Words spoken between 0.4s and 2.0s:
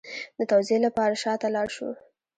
توضیح لپاره شا ته لاړ شو